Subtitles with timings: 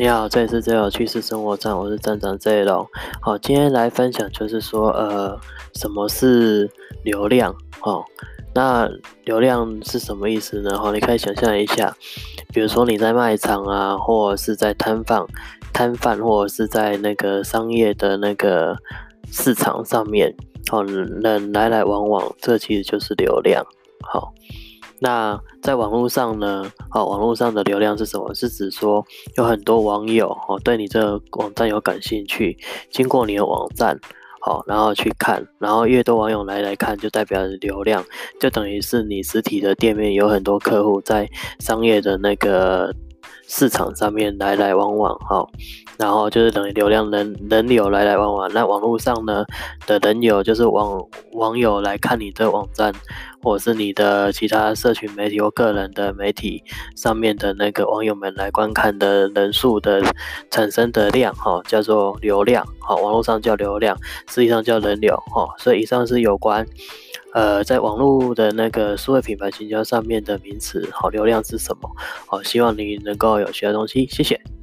[0.00, 2.86] 你好，这里是最有趣事生活站，我是站长 J 龙。
[3.20, 5.36] 好，今天来分享就是说，呃，
[5.74, 6.70] 什么是
[7.02, 7.52] 流量？
[7.82, 8.04] 哦，
[8.54, 8.88] 那
[9.24, 10.78] 流量是什么意思呢？
[10.78, 11.92] 哈，你可以想象一下，
[12.54, 15.26] 比如说你在卖场啊，或者是在摊贩、
[15.72, 18.76] 摊贩，或者是在那个商业的那个
[19.32, 20.32] 市场上面，
[20.70, 23.66] 哦，人来来往往，这其实就是流量。
[24.02, 24.32] 好。
[25.00, 26.70] 那在网络上呢？
[26.92, 28.34] 哦，网络上的流量是什么？
[28.34, 29.04] 是指说
[29.36, 32.56] 有很多网友哦对你这个网站有感兴趣，
[32.90, 33.98] 经过你的网站，
[34.40, 38.04] 好，然后去看，然后越多网友来来看，就代表流量，
[38.40, 41.28] 就等于是你实体的店面有很多客户在
[41.60, 42.94] 商业的那个。
[43.48, 45.44] 市场上面来来往往哈，
[45.98, 48.48] 然后就是等于流量人人流来来往往。
[48.52, 49.44] 那网络上呢
[49.86, 51.02] 的人流就是网
[51.32, 52.92] 网友来看你的网站，
[53.42, 56.62] 或是你的其他社群媒体或个人的媒体
[56.94, 60.02] 上面的那个网友们来观看的人数的
[60.50, 62.94] 产生的量哈，叫做流量哈。
[62.96, 63.96] 网络上叫流量，
[64.28, 65.48] 实际上叫人流哈。
[65.56, 66.66] 所以以上是有关。
[67.34, 71.90] 呃，在网络的那个数位品牌行销上面的名词，好流量是什么？
[72.26, 74.57] 好，希望你能够有学到东西，谢谢。